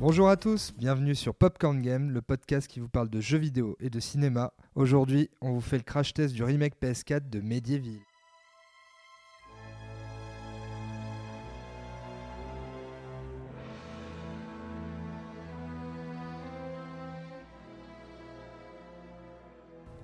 Bonjour 0.00 0.30
à 0.30 0.38
tous, 0.38 0.72
bienvenue 0.78 1.14
sur 1.14 1.34
Popcorn 1.34 1.82
Game, 1.82 2.10
le 2.10 2.22
podcast 2.22 2.66
qui 2.66 2.80
vous 2.80 2.88
parle 2.88 3.10
de 3.10 3.20
jeux 3.20 3.36
vidéo 3.36 3.76
et 3.80 3.90
de 3.90 4.00
cinéma. 4.00 4.54
Aujourd'hui, 4.74 5.28
on 5.42 5.52
vous 5.52 5.60
fait 5.60 5.76
le 5.76 5.82
crash 5.82 6.14
test 6.14 6.32
du 6.32 6.42
remake 6.42 6.80
PS4 6.80 7.28
de 7.28 7.42
Medieval. 7.42 7.98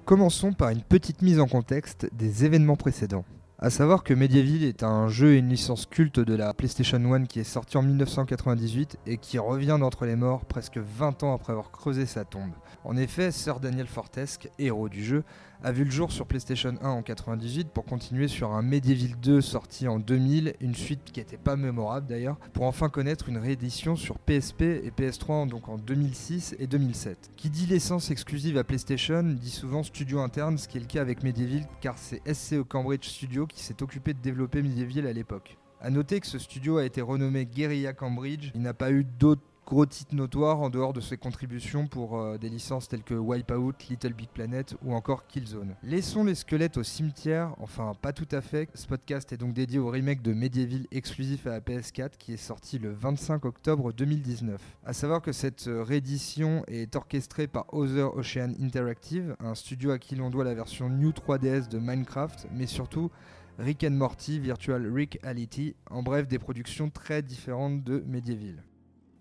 Commençons 0.04 0.52
par 0.52 0.68
une 0.68 0.82
petite 0.82 1.22
mise 1.22 1.40
en 1.40 1.48
contexte 1.48 2.06
des 2.12 2.44
événements 2.44 2.76
précédents. 2.76 3.24
A 3.58 3.70
savoir 3.70 4.04
que 4.04 4.12
Medieval 4.12 4.64
est 4.64 4.82
un 4.82 5.08
jeu 5.08 5.32
et 5.32 5.38
une 5.38 5.48
licence 5.48 5.86
culte 5.86 6.20
de 6.20 6.34
la 6.34 6.52
PlayStation 6.52 6.98
1 7.10 7.24
qui 7.24 7.40
est 7.40 7.44
sorti 7.44 7.78
en 7.78 7.82
1998 7.82 8.98
et 9.06 9.16
qui 9.16 9.38
revient 9.38 9.78
d'entre 9.80 10.04
les 10.04 10.14
morts 10.14 10.44
presque 10.44 10.76
20 10.76 11.22
ans 11.22 11.34
après 11.34 11.52
avoir 11.52 11.70
creusé 11.70 12.04
sa 12.04 12.26
tombe. 12.26 12.52
En 12.84 12.98
effet, 12.98 13.30
Sir 13.30 13.58
Daniel 13.58 13.86
Fortesque, 13.86 14.50
héros 14.58 14.90
du 14.90 15.02
jeu, 15.02 15.24
a 15.62 15.72
vu 15.72 15.84
le 15.84 15.90
jour 15.90 16.12
sur 16.12 16.26
PlayStation 16.26 16.74
1 16.80 16.88
en 16.88 17.02
98 17.02 17.68
pour 17.68 17.84
continuer 17.84 18.28
sur 18.28 18.52
un 18.52 18.62
Medieval 18.62 19.18
2 19.20 19.40
sorti 19.40 19.88
en 19.88 19.98
2000, 19.98 20.54
une 20.60 20.74
suite 20.74 21.00
qui 21.12 21.20
n'était 21.20 21.36
pas 21.36 21.56
mémorable 21.56 22.06
d'ailleurs, 22.06 22.36
pour 22.52 22.64
enfin 22.64 22.88
connaître 22.88 23.28
une 23.28 23.38
réédition 23.38 23.96
sur 23.96 24.18
PSP 24.18 24.62
et 24.62 24.92
PS3 24.96 25.48
donc 25.48 25.68
en 25.68 25.78
2006 25.78 26.56
et 26.58 26.66
2007. 26.66 27.30
Qui 27.36 27.50
dit 27.50 27.66
licence 27.66 28.10
exclusive 28.10 28.58
à 28.58 28.64
PlayStation 28.64 29.22
dit 29.22 29.50
souvent 29.50 29.82
studio 29.82 30.20
interne, 30.20 30.58
ce 30.58 30.68
qui 30.68 30.76
est 30.76 30.80
le 30.80 30.86
cas 30.86 31.00
avec 31.00 31.22
Medieval 31.22 31.66
car 31.80 31.96
c'est 31.98 32.22
SCE 32.32 32.62
Cambridge 32.68 33.06
Studio 33.06 33.46
qui 33.46 33.62
s'est 33.62 33.82
occupé 33.82 34.14
de 34.14 34.20
développer 34.20 34.62
Medieval 34.62 35.06
à 35.06 35.12
l'époque. 35.12 35.56
A 35.80 35.90
noter 35.90 36.20
que 36.20 36.26
ce 36.26 36.38
studio 36.38 36.78
a 36.78 36.84
été 36.84 37.02
renommé 37.02 37.44
Guerrilla 37.44 37.92
Cambridge, 37.92 38.50
il 38.54 38.62
n'a 38.62 38.74
pas 38.74 38.90
eu 38.90 39.04
d'autres 39.04 39.42
gros 39.66 39.84
titres 39.84 40.14
notoires 40.14 40.60
en 40.60 40.70
dehors 40.70 40.92
de 40.92 41.00
ses 41.00 41.16
contributions 41.16 41.88
pour 41.88 42.18
euh, 42.18 42.38
des 42.38 42.48
licences 42.48 42.88
telles 42.88 43.02
que 43.02 43.14
Wipeout, 43.14 43.72
Little 43.90 44.12
Big 44.12 44.28
Planet 44.28 44.76
ou 44.84 44.94
encore 44.94 45.26
Killzone. 45.26 45.74
Laissons 45.82 46.22
les 46.22 46.36
squelettes 46.36 46.76
au 46.76 46.84
cimetière, 46.84 47.52
enfin 47.58 47.92
pas 48.00 48.12
tout 48.12 48.28
à 48.30 48.40
fait. 48.40 48.68
Ce 48.74 48.86
podcast 48.86 49.32
est 49.32 49.36
donc 49.36 49.54
dédié 49.54 49.80
au 49.80 49.90
remake 49.90 50.22
de 50.22 50.32
Medieval 50.32 50.86
exclusif 50.92 51.48
à 51.48 51.50
la 51.50 51.60
PS4 51.60 52.12
qui 52.16 52.34
est 52.34 52.36
sorti 52.36 52.78
le 52.78 52.92
25 52.92 53.44
octobre 53.44 53.92
2019. 53.92 54.60
A 54.84 54.92
savoir 54.92 55.20
que 55.20 55.32
cette 55.32 55.66
euh, 55.66 55.82
réédition 55.82 56.62
est 56.68 56.94
orchestrée 56.94 57.48
par 57.48 57.66
Other 57.74 58.16
Ocean 58.16 58.52
Interactive, 58.60 59.34
un 59.40 59.56
studio 59.56 59.90
à 59.90 59.98
qui 59.98 60.14
l'on 60.14 60.30
doit 60.30 60.44
la 60.44 60.54
version 60.54 60.88
New 60.88 61.10
3DS 61.10 61.68
de 61.68 61.78
Minecraft, 61.78 62.46
mais 62.52 62.66
surtout 62.66 63.10
Rick 63.58 63.84
Morty, 63.84 64.38
Virtual 64.38 64.86
Rick 64.92 65.18
Reality, 65.24 65.74
en 65.90 66.04
bref 66.04 66.28
des 66.28 66.38
productions 66.38 66.88
très 66.88 67.22
différentes 67.22 67.82
de 67.82 68.04
Medieval. 68.06 68.62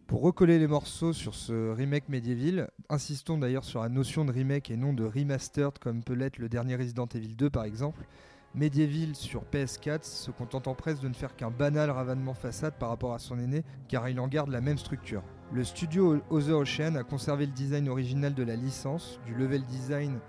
Pour 0.08 0.22
recoller 0.22 0.60
les 0.60 0.68
morceaux 0.68 1.14
sur 1.14 1.34
ce 1.34 1.72
remake 1.72 2.10
Medieval, 2.10 2.70
insistons 2.90 3.40
d'ailleurs 3.40 3.64
sur 3.64 3.82
la 3.82 3.90
notion 3.90 4.24
de 4.24 4.32
remake 4.32 4.70
et 4.70 4.78
non 4.78 4.94
de 4.94 5.04
remastered 5.04 5.80
comme 5.80 6.04
peut 6.04 6.14
l'être 6.14 6.38
le 6.38 6.48
dernier 6.48 6.76
Resident 6.76 7.08
Evil 7.08 7.36
2 7.36 7.50
par 7.50 7.64
exemple. 7.64 8.06
Medieval 8.54 9.16
sur 9.16 9.46
PS4 9.46 10.04
se 10.04 10.30
contentant 10.30 10.76
presque 10.76 11.02
de 11.02 11.08
ne 11.08 11.16
faire 11.16 11.36
qu'un 11.36 11.50
banal 11.50 11.90
ravanement 11.90 12.36
façade 12.36 12.76
par 12.78 12.90
rapport 12.90 13.16
à 13.16 13.20
son 13.20 13.40
aîné 13.40 13.64
car 13.88 14.08
il 14.08 14.20
en 14.20 14.28
garde 14.28 14.52
la 14.52 14.62
même 14.62 14.78
structure. 14.78 15.24
Le 15.52 15.64
studio 15.64 16.22
Other 16.30 16.60
Ocean 16.60 16.94
a 16.94 17.04
conservé 17.04 17.48
le 17.48 17.52
design 17.54 17.90
original 17.90 18.36
de 18.36 18.44
la 18.44 18.56
licence, 18.56 19.20
du 19.26 19.34
level 19.34 19.64
design 19.64 20.20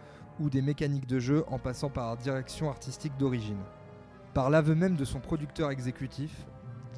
ou 0.40 0.48
des 0.48 0.62
mécaniques 0.62 1.06
de 1.06 1.18
jeu 1.18 1.44
en 1.48 1.58
passant 1.58 1.90
par 1.90 2.08
la 2.08 2.16
direction 2.16 2.70
artistique 2.70 3.18
d'origine. 3.18 3.60
Par 4.32 4.48
l'aveu 4.48 4.74
même 4.74 4.96
de 4.96 5.04
son 5.04 5.20
producteur 5.20 5.70
exécutif, 5.70 6.46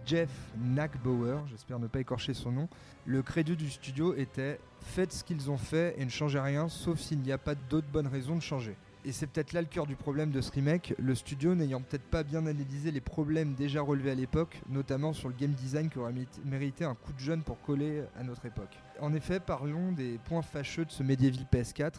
Jeff 0.08 0.30
Nackbauer, 0.58 1.46
j'espère 1.50 1.78
ne 1.78 1.86
pas 1.86 2.00
écorcher 2.00 2.32
son 2.32 2.50
nom, 2.50 2.68
le 3.04 3.20
crédit 3.20 3.56
du 3.56 3.68
studio 3.68 4.14
était 4.14 4.58
Faites 4.80 5.12
ce 5.12 5.22
qu'ils 5.22 5.50
ont 5.50 5.58
fait 5.58 5.96
et 5.98 6.04
ne 6.04 6.08
changez 6.08 6.40
rien, 6.40 6.70
sauf 6.70 6.98
s'il 6.98 7.18
n'y 7.18 7.30
a 7.30 7.36
pas 7.36 7.54
d'autres 7.54 7.88
bonnes 7.92 8.06
raisons 8.06 8.34
de 8.34 8.40
changer. 8.40 8.74
Et 9.04 9.12
c'est 9.12 9.26
peut-être 9.26 9.52
là 9.52 9.60
le 9.60 9.66
cœur 9.66 9.86
du 9.86 9.96
problème 9.96 10.30
de 10.30 10.40
ce 10.40 10.50
remake, 10.50 10.94
le 10.98 11.14
studio 11.14 11.54
n'ayant 11.54 11.82
peut-être 11.82 12.08
pas 12.08 12.22
bien 12.22 12.46
analysé 12.46 12.90
les 12.90 13.02
problèmes 13.02 13.52
déjà 13.52 13.82
relevés 13.82 14.12
à 14.12 14.14
l'époque, 14.14 14.62
notamment 14.70 15.12
sur 15.12 15.28
le 15.28 15.34
game 15.34 15.52
design 15.52 15.90
qui 15.90 15.98
aurait 15.98 16.14
mérité 16.42 16.86
un 16.86 16.94
coup 16.94 17.12
de 17.12 17.20
jeune 17.20 17.42
pour 17.42 17.60
coller 17.60 18.02
à 18.18 18.22
notre 18.22 18.46
époque. 18.46 18.78
En 19.02 19.12
effet, 19.12 19.40
parlons 19.40 19.92
des 19.92 20.18
points 20.24 20.40
fâcheux 20.40 20.86
de 20.86 20.90
ce 20.90 21.02
Medieval 21.02 21.44
PS4. 21.52 21.96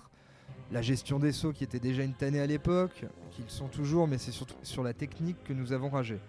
La 0.72 0.82
gestion 0.82 1.20
des 1.20 1.32
sauts 1.32 1.54
qui 1.54 1.64
était 1.64 1.80
déjà 1.80 2.02
une 2.02 2.14
tannée 2.14 2.40
à 2.42 2.48
l'époque, 2.48 3.06
qu'ils 3.30 3.50
sont 3.52 3.68
toujours, 3.68 4.08
mais 4.08 4.18
c'est 4.18 4.32
surtout 4.32 4.56
sur 4.64 4.82
la 4.82 4.94
technique 4.94 5.38
que 5.44 5.54
nous 5.54 5.74
avons 5.74 5.90
ragé. 5.90 6.20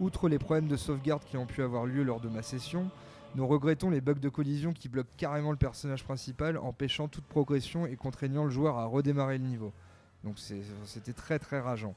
Outre 0.00 0.30
les 0.30 0.38
problèmes 0.38 0.66
de 0.66 0.78
sauvegarde 0.78 1.22
qui 1.24 1.36
ont 1.36 1.44
pu 1.44 1.62
avoir 1.62 1.84
lieu 1.84 2.02
lors 2.02 2.20
de 2.20 2.30
ma 2.30 2.40
session, 2.42 2.90
nous 3.34 3.46
regrettons 3.46 3.90
les 3.90 4.00
bugs 4.00 4.14
de 4.14 4.30
collision 4.30 4.72
qui 4.72 4.88
bloquent 4.88 5.10
carrément 5.18 5.50
le 5.50 5.58
personnage 5.58 6.04
principal, 6.04 6.56
empêchant 6.56 7.06
toute 7.06 7.26
progression 7.26 7.86
et 7.86 7.96
contraignant 7.96 8.44
le 8.44 8.50
joueur 8.50 8.78
à 8.78 8.86
redémarrer 8.86 9.36
le 9.36 9.44
niveau. 9.44 9.74
Donc 10.24 10.38
c'était 10.38 11.12
très 11.12 11.38
très 11.38 11.60
rageant. 11.60 11.94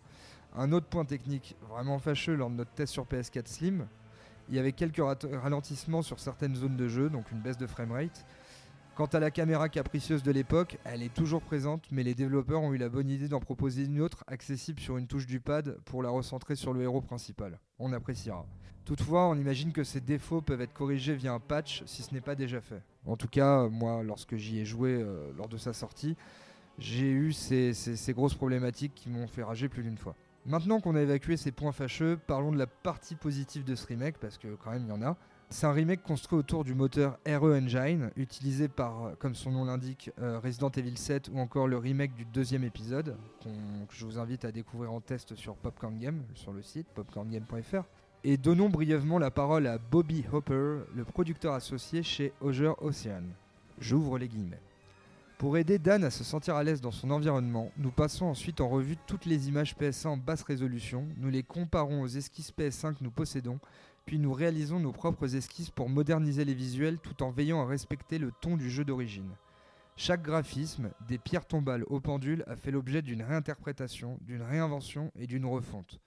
Un 0.54 0.74
autre 0.74 0.88
point 0.88 1.06
technique 1.06 1.56
vraiment 1.70 1.98
fâcheux 1.98 2.36
lors 2.36 2.50
de 2.50 2.56
notre 2.56 2.72
test 2.72 2.92
sur 2.92 3.06
PS4 3.06 3.48
Slim, 3.48 3.88
il 4.50 4.56
y 4.56 4.60
avait 4.60 4.74
quelques 4.74 5.02
ralentissements 5.42 6.02
sur 6.02 6.20
certaines 6.20 6.56
zones 6.56 6.76
de 6.76 6.90
jeu, 6.90 7.10
donc 7.10 7.32
une 7.32 7.40
baisse 7.40 7.58
de 7.58 7.68
framerate. 7.68 8.26
Quant 8.96 9.08
à 9.08 9.20
la 9.20 9.32
caméra 9.32 9.70
capricieuse 9.70 10.22
de 10.22 10.32
l'époque, 10.32 10.78
elle 10.84 11.02
est 11.02 11.12
toujours 11.12 11.42
présente, 11.42 11.88
mais 11.92 12.04
les 12.04 12.14
développeurs 12.14 12.62
ont 12.62 12.74
eu 12.74 12.78
la 12.78 12.90
bonne 12.90 13.10
idée 13.10 13.28
d'en 13.28 13.40
proposer 13.40 13.86
une 13.86 14.00
autre 14.00 14.24
accessible 14.28 14.80
sur 14.80 14.98
une 14.98 15.08
touche 15.08 15.26
du 15.26 15.40
pad 15.40 15.80
pour 15.86 16.04
la 16.04 16.10
recentrer 16.10 16.56
sur 16.56 16.74
le 16.74 16.84
héros 16.84 17.02
principal. 17.02 17.60
On 17.80 17.92
appréciera. 17.92 18.46
Toutefois, 18.86 19.28
on 19.30 19.36
imagine 19.36 19.72
que 19.72 19.84
ces 19.84 20.00
défauts 20.00 20.42
peuvent 20.42 20.62
être 20.62 20.74
corrigés 20.74 21.16
via 21.16 21.34
un 21.34 21.40
patch 21.40 21.82
si 21.88 22.04
ce 22.04 22.14
n'est 22.14 22.22
pas 22.22 22.36
déjà 22.36 22.62
fait. 22.62 22.84
En 23.08 23.18
tout 23.18 23.28
cas, 23.28 23.68
moi, 23.68 24.04
lorsque 24.04 24.36
j'y 24.36 24.60
ai 24.60 24.66
joué 24.66 24.92
euh, 24.92 25.32
lors 25.38 25.50
de 25.50 25.58
sa 25.58 25.74
sortie, 25.74 26.16
j'ai 26.78 27.10
eu 27.10 27.34
ces, 27.34 27.74
ces 27.74 28.14
grosses 28.14 28.36
problématiques 28.36 28.94
qui 28.94 29.10
m'ont 29.10 29.26
fait 29.26 29.42
rager 29.42 29.70
plus 29.70 29.82
d'une 29.82 29.98
fois. 29.98 30.14
Maintenant 30.46 30.80
qu'on 30.80 30.96
a 30.96 31.02
évacué 31.02 31.36
ces 31.36 31.52
points 31.52 31.72
fâcheux, 31.72 32.20
parlons 32.28 32.52
de 32.52 32.60
la 32.60 32.68
partie 32.68 33.16
positive 33.16 33.64
de 33.64 33.74
ce 33.74 33.88
remake, 33.88 34.20
parce 34.20 34.38
que 34.38 34.50
quand 34.64 34.70
même 34.70 34.84
il 34.84 34.90
y 34.90 34.92
en 34.92 35.02
a. 35.02 35.18
C'est 35.54 35.68
un 35.68 35.72
remake 35.72 36.02
construit 36.02 36.40
autour 36.40 36.64
du 36.64 36.74
moteur 36.74 37.20
RE 37.28 37.56
Engine, 37.56 38.10
utilisé 38.16 38.68
par, 38.68 39.12
comme 39.20 39.36
son 39.36 39.52
nom 39.52 39.66
l'indique, 39.66 40.10
euh, 40.20 40.40
Resident 40.40 40.72
Evil 40.72 40.98
7 40.98 41.30
ou 41.32 41.38
encore 41.38 41.68
le 41.68 41.78
remake 41.78 42.16
du 42.16 42.26
deuxième 42.26 42.64
épisode, 42.64 43.16
que 43.44 43.96
je 43.96 44.04
vous 44.04 44.18
invite 44.18 44.46
à 44.46 44.52
découvrir 44.52 44.92
en 44.92 45.00
test 45.00 45.36
sur 45.36 45.56
Popcorn 45.56 46.00
Game, 46.00 46.24
sur 46.34 46.54
le 46.54 46.64
site 46.64 46.88
popcorngame.fr. 46.96 47.84
Et 48.24 48.36
donnons 48.36 48.68
brièvement 48.68 49.20
la 49.20 49.30
parole 49.30 49.68
à 49.68 49.78
Bobby 49.78 50.26
Hopper, 50.34 50.80
le 50.96 51.06
producteur 51.06 51.54
associé 51.54 52.02
chez 52.02 52.34
Oger 52.42 52.74
Ocean. 52.82 53.22
J'ouvre 53.78 54.18
les 54.18 54.30
guillemets. 54.30 54.62
Pour 55.38 55.58
aider 55.58 55.78
Dan 55.78 56.04
à 56.04 56.10
se 56.10 56.24
sentir 56.24 56.56
à 56.56 56.64
l'aise 56.64 56.82
dans 56.82 56.92
son 56.92 57.12
environnement, 57.12 57.70
nous 57.78 57.92
passons 57.92 58.26
ensuite 58.26 58.62
en 58.62 58.70
revue 58.70 58.98
toutes 59.06 59.26
les 59.26 59.50
images 59.50 59.76
PS1 59.76 60.08
en 60.08 60.18
basse 60.18 60.42
résolution, 60.42 61.06
nous 61.18 61.30
les 61.30 61.44
comparons 61.44 62.02
aux 62.02 62.08
esquisses 62.08 62.54
PS1 62.58 62.94
que 62.94 63.04
nous 63.04 63.12
possédons, 63.12 63.60
puis 64.06 64.20
nous 64.20 64.34
réalisons 64.34 64.80
nos 64.80 64.92
propres 64.92 65.36
esquisses 65.36 65.70
pour 65.70 65.90
moderniser 65.90 66.46
les 66.46 66.54
visuels 66.54 67.00
tout 67.00 67.24
en 67.24 67.32
veillant 67.32 67.62
à 67.62 67.66
respecter 67.66 68.18
le 68.18 68.32
ton 68.42 68.58
du 68.58 68.70
jeu 68.70 68.84
d'origine. 68.84 69.32
Chaque 69.96 70.24
graphisme, 70.24 70.92
des 71.08 71.20
pierres 71.20 71.46
tombales 71.46 71.84
au 71.88 72.00
pendule, 72.00 72.44
a 72.48 72.56
fait 72.56 72.72
l'objet 72.72 73.02
d'une 73.02 73.22
réinterprétation, 73.22 74.18
d'une 74.22 74.42
réinvention 74.42 75.12
et 75.16 75.28
d'une 75.28 75.46
refonte. 75.46 76.00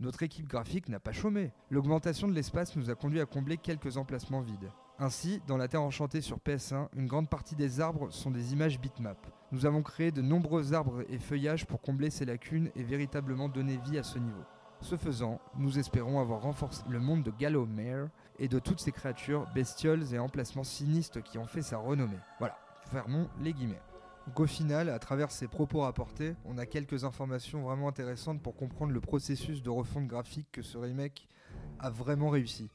Notre 0.00 0.22
équipe 0.22 0.48
graphique 0.48 0.88
n'a 0.88 0.98
pas 0.98 1.12
chômé. 1.12 1.52
L'augmentation 1.70 2.26
de 2.26 2.32
l'espace 2.32 2.74
nous 2.74 2.90
a 2.90 2.94
conduit 2.94 3.20
à 3.20 3.26
combler 3.26 3.56
quelques 3.56 3.98
emplacements 3.98 4.40
vides. 4.40 4.70
Ainsi, 4.98 5.40
dans 5.46 5.56
la 5.56 5.68
Terre 5.68 5.82
enchantée 5.82 6.20
sur 6.20 6.38
PS1, 6.38 6.88
une 6.96 7.06
grande 7.06 7.30
partie 7.30 7.54
des 7.54 7.80
arbres 7.80 8.10
sont 8.10 8.30
des 8.30 8.52
images 8.52 8.80
bitmap. 8.80 9.18
Nous 9.52 9.64
avons 9.64 9.82
créé 9.82 10.10
de 10.10 10.22
nombreux 10.22 10.74
arbres 10.74 11.04
et 11.08 11.18
feuillages 11.18 11.66
pour 11.66 11.80
combler 11.80 12.10
ces 12.10 12.24
lacunes 12.24 12.70
et 12.74 12.82
véritablement 12.82 13.48
donner 13.48 13.78
vie 13.78 13.98
à 13.98 14.02
ce 14.02 14.18
niveau. 14.18 14.42
Ce 14.82 14.96
faisant, 14.96 15.40
nous 15.56 15.78
espérons 15.78 16.20
avoir 16.20 16.42
renforcé 16.42 16.82
le 16.88 16.98
monde 16.98 17.22
de 17.22 17.30
Gallowmere 17.30 18.08
et 18.38 18.48
de 18.48 18.58
toutes 18.58 18.80
ces 18.80 18.92
créatures, 18.92 19.46
bestioles 19.54 20.14
et 20.14 20.18
emplacements 20.18 20.64
sinistres 20.64 21.22
qui 21.22 21.38
ont 21.38 21.46
fait 21.46 21.62
sa 21.62 21.76
renommée. 21.76 22.18
Voilà, 22.38 22.56
fermons 22.90 23.28
les 23.42 23.52
guillemets. 23.52 23.82
Donc 24.26 24.40
au 24.40 24.46
final, 24.46 24.88
à 24.88 24.98
travers 24.98 25.30
ces 25.30 25.48
propos 25.48 25.80
rapportés, 25.80 26.34
on 26.46 26.56
a 26.56 26.64
quelques 26.64 27.04
informations 27.04 27.62
vraiment 27.62 27.88
intéressantes 27.88 28.42
pour 28.42 28.56
comprendre 28.56 28.92
le 28.92 29.00
processus 29.00 29.62
de 29.62 29.70
refonte 29.70 30.06
graphique 30.06 30.48
que 30.50 30.62
ce 30.62 30.78
remake 30.78 31.28
a 31.78 31.90
vraiment 31.90 32.30
réussi. 32.30 32.70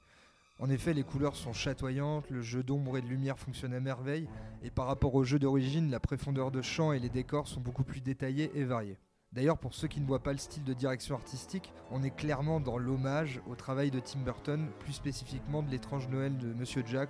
En 0.59 0.69
effet, 0.69 0.93
les 0.93 1.03
couleurs 1.03 1.35
sont 1.35 1.53
chatoyantes, 1.53 2.29
le 2.29 2.41
jeu 2.41 2.63
d'ombre 2.63 2.97
et 2.97 3.01
de 3.01 3.07
lumière 3.07 3.37
fonctionne 3.37 3.73
à 3.73 3.79
merveille, 3.79 4.29
et 4.63 4.69
par 4.69 4.85
rapport 4.85 5.15
au 5.15 5.23
jeu 5.23 5.37
d'origine, 5.37 5.91
la 5.91 5.99
profondeur 5.99 6.51
de 6.51 6.61
champ 6.61 6.93
et 6.93 6.99
les 6.99 7.09
décors 7.09 7.47
sont 7.47 7.59
beaucoup 7.59 7.83
plus 7.83 8.01
détaillés 8.01 8.51
et 8.53 8.63
variés. 8.63 8.97
D'ailleurs, 9.35 9.57
pour 9.57 9.75
ceux 9.75 9.89
qui 9.89 9.99
ne 9.99 10.05
voient 10.05 10.23
pas 10.23 10.31
le 10.31 10.37
style 10.37 10.63
de 10.63 10.71
direction 10.71 11.13
artistique, 11.13 11.73
on 11.91 12.03
est 12.03 12.15
clairement 12.15 12.61
dans 12.61 12.77
l'hommage 12.77 13.41
au 13.47 13.55
travail 13.55 13.91
de 13.91 13.99
Tim 13.99 14.21
Burton, 14.21 14.69
plus 14.79 14.93
spécifiquement 14.93 15.61
de 15.61 15.69
l'étrange 15.69 16.07
Noël 16.07 16.37
de 16.37 16.53
Monsieur 16.53 16.83
Jack 16.85 17.09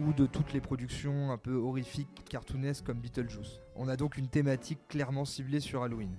ou 0.00 0.14
de 0.14 0.24
toutes 0.24 0.54
les 0.54 0.62
productions 0.62 1.30
un 1.30 1.36
peu 1.36 1.56
horrifiques, 1.56 2.24
cartoonesques 2.30 2.86
comme 2.86 3.00
Beetlejuice. 3.00 3.60
On 3.76 3.86
a 3.88 3.96
donc 3.96 4.16
une 4.16 4.28
thématique 4.28 4.78
clairement 4.88 5.26
ciblée 5.26 5.60
sur 5.60 5.82
Halloween. 5.82 6.16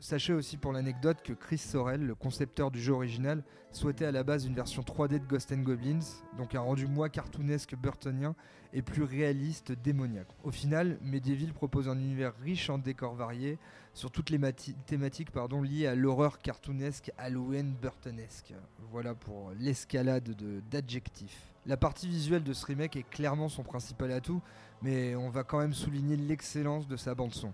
Sachez 0.00 0.32
aussi 0.32 0.56
pour 0.56 0.72
l'anecdote 0.72 1.22
que 1.24 1.32
Chris 1.32 1.58
Sorel, 1.58 2.06
le 2.06 2.14
concepteur 2.14 2.70
du 2.70 2.80
jeu 2.80 2.92
original, 2.92 3.42
souhaitait 3.72 4.04
à 4.04 4.12
la 4.12 4.22
base 4.22 4.46
une 4.46 4.54
version 4.54 4.82
3D 4.82 5.18
de 5.18 5.26
Ghost 5.26 5.50
and 5.50 5.62
Goblins, 5.62 6.22
donc 6.36 6.54
un 6.54 6.60
rendu 6.60 6.86
moins 6.86 7.08
cartoonesque 7.08 7.74
burtonien 7.74 8.36
et 8.72 8.80
plus 8.80 9.02
réaliste 9.02 9.72
démoniaque. 9.72 10.28
Au 10.44 10.52
final, 10.52 10.98
Medieval 11.02 11.52
propose 11.52 11.88
un 11.88 11.98
univers 11.98 12.32
riche 12.36 12.70
en 12.70 12.78
décors 12.78 13.16
variés 13.16 13.58
sur 13.92 14.12
toutes 14.12 14.30
les 14.30 14.38
thématiques 14.86 15.30
liées 15.64 15.88
à 15.88 15.96
l'horreur 15.96 16.38
cartoonesque 16.38 17.10
Halloween 17.18 17.74
burtonesque. 17.82 18.54
Voilà 18.92 19.16
pour 19.16 19.50
l'escalade 19.58 20.36
d'adjectifs. 20.70 21.50
La 21.66 21.76
partie 21.76 22.06
visuelle 22.06 22.44
de 22.44 22.52
ce 22.52 22.66
remake 22.66 22.94
est 22.94 23.10
clairement 23.10 23.48
son 23.48 23.64
principal 23.64 24.12
atout, 24.12 24.42
mais 24.80 25.16
on 25.16 25.28
va 25.28 25.42
quand 25.42 25.58
même 25.58 25.74
souligner 25.74 26.16
l'excellence 26.16 26.86
de 26.86 26.96
sa 26.96 27.16
bande 27.16 27.34
son. 27.34 27.52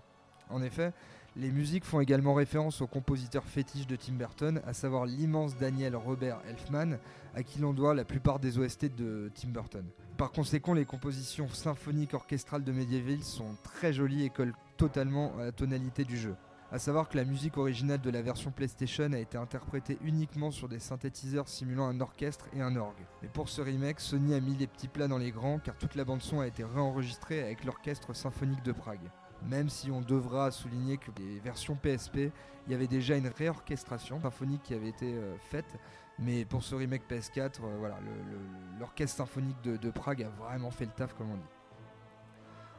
En 0.51 0.61
effet, 0.61 0.93
les 1.37 1.51
musiques 1.51 1.83
font 1.83 1.99
également 1.99 2.33
référence 2.33 2.81
au 2.81 2.87
compositeur 2.87 3.43
fétiche 3.43 3.87
de 3.87 3.97
Tim 3.97 4.13
Burton, 4.13 4.61
à 4.65 4.73
savoir 4.73 5.05
l'immense 5.05 5.57
Daniel 5.57 5.95
Robert 5.95 6.39
Elfman, 6.49 6.97
à 7.35 7.43
qui 7.43 7.59
l'on 7.59 7.73
doit 7.73 7.93
la 7.93 8.05
plupart 8.05 8.39
des 8.39 8.57
OST 8.57 8.95
de 8.95 9.29
Tim 9.35 9.49
Burton. 9.49 9.85
Par 10.17 10.31
conséquent, 10.31 10.73
les 10.73 10.85
compositions 10.85 11.49
symphoniques 11.49 12.13
orchestrales 12.13 12.63
de 12.63 12.71
Medieval 12.71 13.21
sont 13.21 13.57
très 13.63 13.91
jolies 13.91 14.23
et 14.23 14.29
collent 14.29 14.55
totalement 14.77 15.33
à 15.37 15.45
la 15.45 15.51
tonalité 15.51 16.05
du 16.05 16.17
jeu. 16.17 16.35
A 16.71 16.79
savoir 16.79 17.09
que 17.09 17.17
la 17.17 17.25
musique 17.25 17.57
originale 17.57 18.01
de 18.01 18.09
la 18.09 18.21
version 18.21 18.51
PlayStation 18.51 19.11
a 19.11 19.19
été 19.19 19.37
interprétée 19.37 19.97
uniquement 20.03 20.51
sur 20.51 20.69
des 20.69 20.79
synthétiseurs 20.79 21.47
simulant 21.47 21.87
un 21.87 21.99
orchestre 21.99 22.47
et 22.55 22.61
un 22.61 22.75
orgue. 22.75 23.05
Mais 23.21 23.29
pour 23.29 23.49
ce 23.49 23.61
remake, 23.61 23.99
Sony 23.99 24.33
a 24.33 24.39
mis 24.39 24.55
les 24.55 24.67
petits 24.67 24.87
plats 24.87 25.07
dans 25.07 25.17
les 25.17 25.31
grands 25.31 25.59
car 25.59 25.77
toute 25.77 25.95
la 25.95 26.05
bande 26.05 26.21
son 26.21 26.39
a 26.39 26.47
été 26.47 26.63
réenregistrée 26.63 27.43
avec 27.43 27.65
l'orchestre 27.65 28.15
symphonique 28.15 28.63
de 28.63 28.71
Prague 28.71 29.11
même 29.47 29.69
si 29.69 29.91
on 29.91 30.01
devra 30.01 30.51
souligner 30.51 30.97
que 30.97 31.11
les 31.17 31.39
versions 31.39 31.75
PSP, 31.75 32.31
il 32.67 32.71
y 32.71 32.73
avait 32.73 32.87
déjà 32.87 33.15
une 33.15 33.27
réorchestration 33.27 34.21
symphonique 34.21 34.63
qui 34.63 34.73
avait 34.73 34.89
été 34.89 35.13
euh, 35.13 35.35
faite, 35.37 35.77
mais 36.17 36.45
pour 36.45 36.63
ce 36.63 36.75
remake 36.75 37.03
PS4, 37.09 37.59
euh, 37.63 37.89
l'orchestre 38.79 39.17
symphonique 39.17 39.61
de, 39.63 39.89
Prague 39.89 40.23
a 40.23 40.29
vraiment 40.29 40.71
fait 40.71 40.85
le 40.85 40.91
taf, 40.91 41.13
comme 41.13 41.31
on 41.31 41.37
dit. 41.37 41.43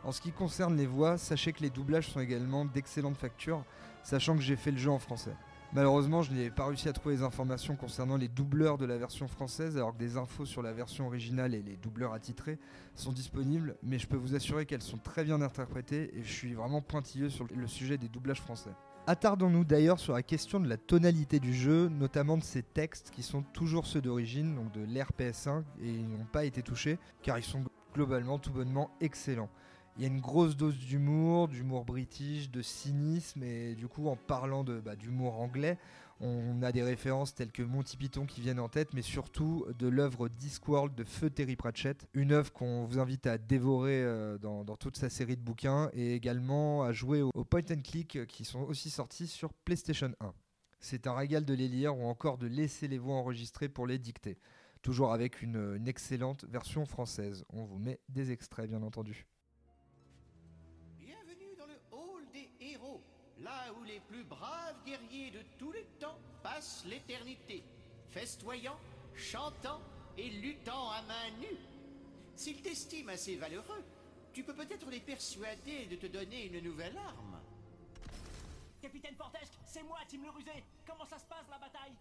En 0.05 0.13
ce 0.13 0.21
qui 0.21 0.33
concerne 0.33 0.77
les 0.77 0.87
voix, 0.87 1.19
sachez 1.19 1.53
que 1.53 1.63
les 1.63 1.71
doublages 1.71 2.09
sont 2.09 2.21
également 2.21 2.65
d'excellente 2.65 3.17
facture, 3.17 3.65
sachant 4.03 4.37
que 4.37 4.43
j'ai 4.43 4.57
fait 4.57 4.71
le 4.71 4.79
jeu 4.79 4.91
en 4.91 4.99
français. 4.99 5.35
Malheureusement, 5.73 6.23
je 6.23 6.33
n'ai 6.33 6.51
pas 6.51 6.67
réussi 6.67 6.89
à 6.89 6.93
trouver 6.93 7.17
les 7.17 7.23
informations 7.23 7.77
concernant 7.77 8.17
les 8.17 8.29
doubleurs 8.29 8.79
de 8.79 8.87
la 8.87 8.97
version 8.97 9.29
française, 9.29 9.77
alors 9.77 9.93
que 9.93 9.99
des 9.99 10.17
infos 10.17 10.47
sur 10.47 10.63
la 10.63 10.73
version 10.73 11.07
originale 11.07 11.55
et 11.55 11.63
les 11.63 11.77
doubleurs 11.77 12.15
attitrés 12.15 12.59
sont 12.95 13.13
disponibles, 13.13 13.77
mais 13.83 13.99
je 13.99 14.07
peux 14.07 14.17
vous 14.17 14.35
assurer 14.35 14.65
qu'elles 14.65 14.83
sont 14.83 14.99
très 14.99 15.25
bien 15.25 15.43
interprétées 15.43 16.17
et 16.17 16.23
je 16.23 16.33
suis 16.33 16.55
vraiment 16.55 16.81
pointilleux 16.81 17.29
sur 17.29 17.47
le 17.55 17.67
sujet 17.67 17.99
des 17.99 18.09
doublages 18.09 18.41
français. 18.41 18.71
Attardons-nous 19.09 19.65
d'ailleurs 19.65 20.01
sur 20.01 20.15
la 20.15 20.23
question 20.23 20.59
de 20.59 20.69
la 20.69 20.77
tonalité 20.77 21.39
du 21.39 21.55
jeu, 21.55 21.89
notamment 21.89 22.37
de 22.37 22.43
ces 22.43 22.63
textes 22.63 23.11
qui 23.11 23.23
sont 23.23 23.43
toujours 23.43 23.87
ceux 23.87 24.01
d'origine, 24.01 24.57
donc 24.57 24.73
de 24.73 24.85
l'ère 24.85 25.11
PS1, 25.17 25.63
et 25.81 25.93
n'ont 25.93 26.27
pas 26.33 26.45
été 26.45 26.63
touchés, 26.63 26.99
car 27.23 27.39
ils 27.39 27.45
sont 27.45 27.63
globalement 27.95 28.39
tout 28.39 28.51
bonnement 28.51 28.91
excellents. 29.01 29.51
Il 29.99 30.03
y 30.03 30.05
a 30.05 30.09
une 30.09 30.21
grosse 30.21 30.57
dose 30.59 30.77
d'humour, 30.77 31.49
d'humour 31.49 31.87
british, 31.87 32.51
de 32.51 32.61
cynisme, 32.61 33.43
et 33.43 33.75
du 33.75 33.89
coup, 33.89 34.09
en 34.09 34.17
parlant 34.17 34.63
de, 34.63 34.79
bah, 34.79 34.95
d'humour 34.95 35.41
anglais, 35.41 35.79
on 36.21 36.63
a 36.63 36.71
des 36.71 36.83
références 36.83 37.35
telles 37.35 37.51
que 37.51 37.63
Monty 37.63 37.97
Python 37.97 38.27
qui 38.27 38.43
viennent 38.43 38.61
en 38.61 38.69
tête, 38.69 38.93
mais 38.93 39.01
surtout 39.01 39.67
de 39.79 39.89
l'œuvre 39.89 40.29
Discworld 40.29 40.95
de 40.95 41.05
Feu 41.05 41.31
Terry 41.31 41.57
Pratchett, 41.57 42.07
une 42.13 42.33
œuvre 42.33 42.53
qu'on 42.53 42.85
vous 42.85 42.99
invite 42.99 43.27
à 43.27 43.39
dévorer 43.39 44.03
euh, 44.03 44.37
dans, 44.37 44.65
toute 44.77 44.99
sa 44.99 45.09
série 45.09 45.37
de 45.37 45.43
bouquins, 45.43 45.89
et 45.95 46.15
également 46.15 46.83
à 46.83 46.93
jouer 46.93 47.23
aux 47.23 47.45
point 47.45 47.63
and 47.71 47.81
click 47.83 48.27
qui 48.27 48.45
sont 48.45 48.61
aussi 48.61 48.91
sortis 48.91 49.27
sur 49.27 49.55
PlayStation 49.55 50.13
1. 50.21 50.35
C'est 50.79 51.07
un 51.07 51.15
régal 51.15 51.47
de 51.47 51.55
les 51.55 51.69
lire 51.69 51.97
ou 51.97 52.05
encore 52.05 52.37
de 52.37 52.47
laisser 52.47 52.87
les 52.87 52.99
voix 52.99 53.17
enregistrées 53.17 53.71
pour 53.71 53.87
les 53.87 53.99
dicter. 53.99 54.37
Toujours 54.83 55.15
avec 55.15 55.41
une 55.41 55.83
excellente 55.87 56.45
version 56.45 56.85
française. 56.85 57.47
On 57.49 57.65
vous 57.65 57.79
met 57.79 57.99
des 58.11 58.31
extraits 58.31 58.69
bien 58.69 58.83
entendu. 58.83 59.27
Braves 64.29 64.77
guerriers 64.85 65.31
de 65.31 65.43
tous 65.59 65.73
les 65.73 65.85
temps 65.99 66.19
passent 66.43 66.85
l'éternité, 66.87 67.63
festoyant, 68.09 68.79
chantant 69.15 69.81
et 70.17 70.31
luttant 70.31 70.91
à 70.91 71.03
main 71.03 71.31
nue. 71.41 71.59
S'ils 72.35 72.63
t'estiment 72.63 73.13
assez 73.13 73.37
valeureux, 73.37 73.85
tu 74.33 74.43
peux 74.43 74.55
peut-être 74.55 74.91
les 74.91 75.01
persuader 75.01 75.87
de 75.87 75.97
te 75.97 76.07
donner 76.07 76.47
une 76.47 76.61
nouvelle 76.63 76.97
arme. 76.99 77.41
Capitaine 78.81 79.17
Fortesque, 79.17 79.55
c'est 79.65 79.83
moi, 79.83 79.99
Tim 80.09 80.23
le 80.23 80.31
Rusé. 80.31 80.65
Comment 80.87 81.07
ça 81.07 81.19
se 81.19 81.25
passe 81.27 81.49
la 81.51 81.59
bataille? 81.59 81.97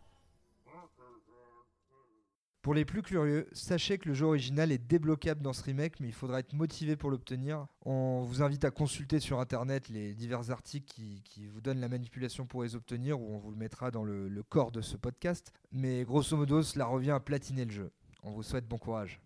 Pour 2.66 2.74
les 2.74 2.84
plus 2.84 3.04
curieux, 3.04 3.48
sachez 3.52 4.00
que 4.00 4.10
le 4.10 4.16
jeu 4.16 4.26
original 4.26 4.72
est 4.72 4.80
débloquable 4.80 5.44
dans 5.44 5.54
ce 5.54 5.62
remake, 5.62 6.00
mais 6.00 6.08
il 6.08 6.14
faudra 6.16 6.40
être 6.40 6.54
motivé 6.54 6.96
pour 6.96 7.12
l'obtenir. 7.12 7.68
On 7.86 8.24
vous 8.24 8.42
invite 8.42 8.66
à 8.66 8.72
consulter 8.72 9.20
sur 9.20 9.40
internet 9.40 9.88
les 9.90 10.16
divers 10.16 10.50
articles 10.50 10.92
qui, 11.24 11.46
vous 11.46 11.62
donnent 11.62 11.80
la 11.80 11.90
manipulation 11.90 12.48
pour 12.48 12.64
les 12.64 12.76
obtenir, 12.76 13.22
ou 13.22 13.36
on 13.36 13.38
vous 13.38 13.52
le 13.52 13.56
mettra 13.56 13.92
dans 13.92 14.04
le, 14.04 14.28
le 14.28 14.42
corps 14.42 14.72
de 14.72 14.82
ce 14.82 14.98
podcast. 14.98 15.54
Mais 15.72 16.06
grosso 16.06 16.36
modo, 16.36 16.64
cela 16.64 16.88
revient 16.88 17.12
à 17.12 17.20
platiner 17.20 17.66
le 17.66 17.72
jeu. 17.72 17.92
On 18.24 18.32
vous 18.32 18.42
souhaite 18.42 18.68
bon 18.68 18.80
courage. 18.80 19.22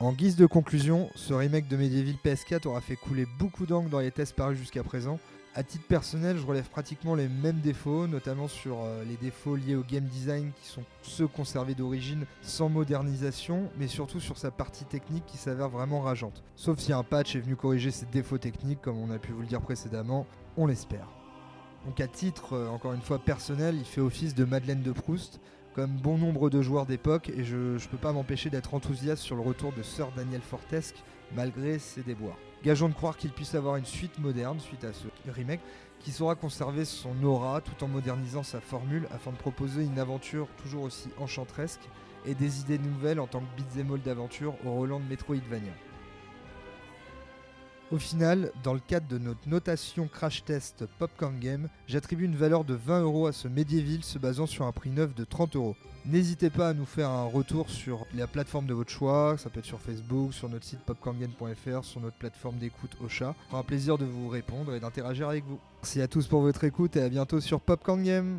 En 0.00 0.12
guise 0.12 0.36
de 0.36 0.44
conclusion, 0.44 1.08
ce 1.14 1.32
remake 1.32 1.66
de 1.68 1.78
Medieval 1.78 2.16
PS4 2.22 2.68
aura 2.68 2.82
fait 2.82 2.96
couler 2.96 3.24
beaucoup 3.38 3.64
d'angles 3.64 3.88
dans 3.88 4.00
les 4.00 4.10
tests 4.10 4.36
parus 4.36 4.58
jusqu'à 4.58 4.82
présent, 4.82 5.18
à 5.54 5.64
titre 5.64 5.84
personnel, 5.86 6.38
je 6.38 6.46
relève 6.46 6.68
pratiquement 6.68 7.16
les 7.16 7.28
mêmes 7.28 7.60
défauts, 7.60 8.06
notamment 8.06 8.46
sur 8.46 8.78
euh, 8.84 9.02
les 9.04 9.16
défauts 9.16 9.56
liés 9.56 9.74
au 9.74 9.82
game 9.82 10.04
design 10.04 10.52
qui 10.60 10.68
sont 10.68 10.84
ceux 11.02 11.26
conservés 11.26 11.74
d'origine 11.74 12.24
sans 12.40 12.68
modernisation, 12.68 13.68
mais 13.76 13.88
surtout 13.88 14.20
sur 14.20 14.38
sa 14.38 14.52
partie 14.52 14.84
technique 14.84 15.26
qui 15.26 15.38
s'avère 15.38 15.68
vraiment 15.68 16.02
rageante. 16.02 16.44
Sauf 16.54 16.78
si 16.78 16.92
un 16.92 17.02
patch 17.02 17.34
est 17.34 17.40
venu 17.40 17.56
corriger 17.56 17.90
ces 17.90 18.06
défauts 18.06 18.38
techniques, 18.38 18.80
comme 18.80 18.98
on 18.98 19.10
a 19.10 19.18
pu 19.18 19.32
vous 19.32 19.40
le 19.40 19.46
dire 19.46 19.60
précédemment, 19.60 20.24
on 20.56 20.66
l'espère. 20.66 21.08
Donc 21.84 21.98
à 22.00 22.06
titre, 22.06 22.52
euh, 22.52 22.68
encore 22.68 22.92
une 22.92 23.02
fois 23.02 23.18
personnel, 23.18 23.74
il 23.76 23.84
fait 23.84 24.00
office 24.00 24.36
de 24.36 24.44
Madeleine 24.44 24.82
de 24.82 24.92
Proust, 24.92 25.40
comme 25.74 25.96
bon 25.96 26.16
nombre 26.16 26.48
de 26.50 26.62
joueurs 26.62 26.86
d'époque, 26.86 27.28
et 27.28 27.42
je 27.42 27.56
ne 27.56 27.88
peux 27.90 27.96
pas 27.96 28.12
m'empêcher 28.12 28.50
d'être 28.50 28.74
enthousiaste 28.74 29.22
sur 29.22 29.34
le 29.34 29.42
retour 29.42 29.72
de 29.72 29.82
Sir 29.82 30.12
Daniel 30.16 30.42
Fortesque, 30.42 30.96
malgré 31.34 31.78
ses 31.78 32.02
déboires. 32.02 32.38
Gageons 32.62 32.88
de 32.88 32.94
croire 32.94 33.16
qu'il 33.16 33.30
puisse 33.30 33.54
avoir 33.54 33.76
une 33.76 33.86
suite 33.86 34.18
moderne 34.18 34.60
suite 34.60 34.84
à 34.84 34.92
ce 34.92 35.08
remake 35.28 35.60
qui 36.00 36.12
saura 36.12 36.34
conserver 36.34 36.84
son 36.84 37.22
aura 37.22 37.60
tout 37.60 37.84
en 37.84 37.88
modernisant 37.88 38.42
sa 38.42 38.60
formule 38.60 39.06
afin 39.12 39.32
de 39.32 39.36
proposer 39.36 39.84
une 39.84 39.98
aventure 39.98 40.48
toujours 40.62 40.84
aussi 40.84 41.08
enchanteresque 41.18 41.88
et 42.26 42.34
des 42.34 42.60
idées 42.60 42.78
nouvelles 42.78 43.20
en 43.20 43.26
tant 43.26 43.40
que 43.40 43.62
beat'em 43.62 43.92
all 43.92 44.00
d'aventure 44.00 44.54
au 44.64 44.72
Roland 44.72 45.00
de 45.00 45.04
Metroidvania. 45.04 45.72
Au 47.92 47.98
final, 47.98 48.52
dans 48.62 48.72
le 48.72 48.78
cadre 48.78 49.08
de 49.08 49.18
notre 49.18 49.48
notation 49.48 50.06
crash 50.06 50.44
test 50.44 50.84
Popcorn 51.00 51.36
Game, 51.40 51.68
j'attribue 51.88 52.24
une 52.24 52.36
valeur 52.36 52.62
de 52.64 52.74
20 52.74 53.02
euros 53.02 53.26
à 53.26 53.32
ce 53.32 53.48
Medieval 53.48 54.04
se 54.04 54.16
basant 54.16 54.46
sur 54.46 54.64
un 54.64 54.70
prix 54.70 54.90
neuf 54.90 55.12
de 55.16 55.24
30 55.24 55.56
euros. 55.56 55.74
N'hésitez 56.06 56.50
pas 56.50 56.68
à 56.68 56.72
nous 56.72 56.86
faire 56.86 57.10
un 57.10 57.24
retour 57.24 57.68
sur 57.68 58.06
la 58.14 58.28
plateforme 58.28 58.66
de 58.66 58.74
votre 58.74 58.92
choix, 58.92 59.36
ça 59.38 59.50
peut 59.50 59.58
être 59.58 59.66
sur 59.66 59.80
Facebook, 59.80 60.32
sur 60.32 60.48
notre 60.48 60.64
site 60.64 60.80
popcorngame.fr, 60.86 61.84
sur 61.84 62.00
notre 62.00 62.16
plateforme 62.16 62.58
d'écoute 62.58 62.96
au 63.04 63.08
chat. 63.08 63.34
Ce 63.50 63.56
un 63.56 63.62
plaisir 63.64 63.98
de 63.98 64.04
vous 64.04 64.28
répondre 64.28 64.72
et 64.72 64.78
d'interagir 64.78 65.28
avec 65.28 65.44
vous. 65.44 65.58
Merci 65.82 66.00
à 66.00 66.06
tous 66.06 66.28
pour 66.28 66.42
votre 66.42 66.62
écoute 66.62 66.94
et 66.94 67.02
à 67.02 67.08
bientôt 67.08 67.40
sur 67.40 67.60
Popcorn 67.60 68.04
Game. 68.04 68.38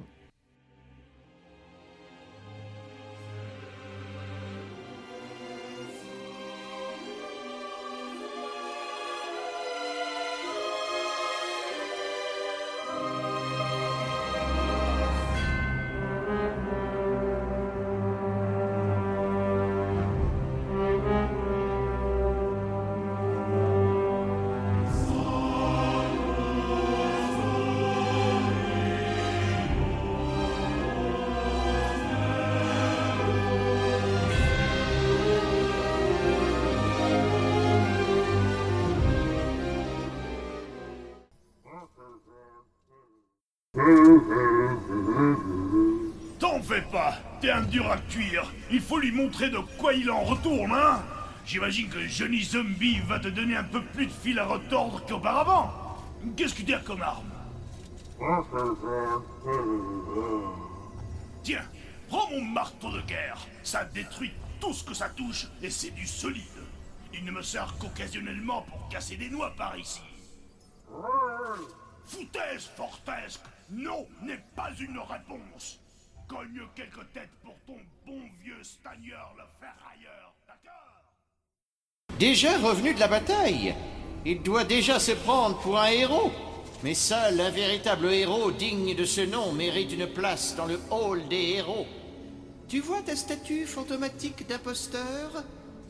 T'en 46.39 46.61
fais 46.61 46.81
pas 46.91 47.13
T'es 47.39 47.51
un 47.51 47.61
dur 47.61 47.89
à 47.89 47.97
cuire 47.97 48.51
Il 48.69 48.81
faut 48.81 48.99
lui 48.99 49.13
montrer 49.13 49.49
de 49.49 49.59
quoi 49.77 49.93
il 49.93 50.11
en 50.11 50.23
retourne, 50.23 50.73
hein 50.73 51.01
j'imagine 51.45 51.89
que 51.89 52.05
Johnny 52.05 52.43
Zombie 52.43 52.99
va 53.07 53.19
te 53.19 53.29
donner 53.29 53.55
un 53.55 53.63
peu 53.63 53.81
plus 53.81 54.07
de 54.07 54.11
fil 54.11 54.39
à 54.39 54.45
retordre 54.45 55.05
qu'auparavant. 55.05 55.71
Qu'est-ce 56.35 56.53
que 56.53 56.63
tu 56.63 56.73
as 56.73 56.79
comme 56.79 57.01
arme? 57.01 57.31
Tiens, 61.43 61.63
prends 62.09 62.29
mon 62.29 62.41
marteau 62.41 62.91
de 62.91 63.01
guerre. 63.01 63.47
Ça 63.63 63.85
détruit 63.85 64.31
tout 64.59 64.73
ce 64.73 64.83
que 64.83 64.93
ça 64.93 65.07
touche 65.09 65.47
et 65.61 65.69
c'est 65.69 65.91
du 65.91 66.05
solide. 66.05 66.43
Il 67.13 67.23
ne 67.23 67.31
me 67.31 67.41
sert 67.41 67.73
qu'occasionnellement 67.79 68.63
pour 68.63 68.89
casser 68.89 69.15
des 69.15 69.29
noix 69.29 69.53
par 69.57 69.77
ici. 69.77 70.01
Foutaise 72.05 72.69
fortesque, 72.75 73.41
non 73.71 74.07
n'est 74.21 74.43
pas 74.55 74.71
une 74.79 74.99
réponse. 74.99 75.79
Cogne 76.27 76.61
quelques 76.75 77.11
têtes 77.13 77.29
pour 77.43 77.55
ton 77.65 77.77
bon 78.05 78.21
vieux 78.43 78.63
stagneur 78.63 79.33
le 79.37 79.43
ferrailleur, 79.59 80.33
d'accord? 80.47 82.17
Déjà 82.19 82.57
revenu 82.59 82.93
de 82.93 82.99
la 82.99 83.07
bataille, 83.07 83.75
il 84.25 84.41
doit 84.41 84.63
déjà 84.63 84.99
se 84.99 85.11
prendre 85.11 85.59
pour 85.59 85.79
un 85.79 85.87
héros. 85.87 86.31
Mais 86.83 86.93
seul 86.93 87.39
un 87.39 87.51
véritable 87.51 88.11
héros 88.11 88.51
digne 88.51 88.95
de 88.95 89.05
ce 89.05 89.21
nom 89.21 89.51
mérite 89.51 89.91
une 89.91 90.07
place 90.07 90.55
dans 90.55 90.65
le 90.65 90.79
hall 90.89 91.27
des 91.27 91.51
héros. 91.51 91.85
Tu 92.67 92.79
vois 92.79 93.01
ta 93.01 93.15
statue 93.15 93.65
fantomatique 93.65 94.47
d'imposteur? 94.47 95.43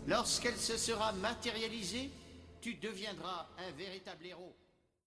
Lorsqu'elle 0.07 0.57
se 0.57 0.77
sera 0.77 1.13
matérialisée, 1.13 2.09
tu 2.59 2.73
deviendras 2.75 3.47
un 3.59 3.71
véritable 3.77 4.25
héros. 4.25 4.55